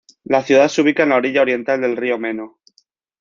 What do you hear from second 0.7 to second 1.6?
ubica en la orilla